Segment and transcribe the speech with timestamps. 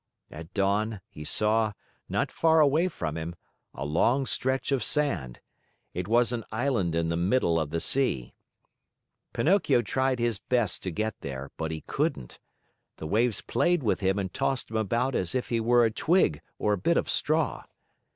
[0.31, 1.73] At dawn, he saw,
[2.09, 3.35] not far away from him,
[3.75, 5.41] a long stretch of sand.
[5.93, 8.33] It was an island in the middle of the sea.
[9.31, 12.39] Pinocchio tried his best to get there, but he couldn't.
[12.97, 16.41] The waves played with him and tossed him about as if he were a twig
[16.57, 17.65] or a bit of straw.